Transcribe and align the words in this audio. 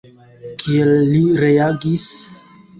Kiel 0.63 0.95
li 1.11 1.21
reagis? 1.45 2.11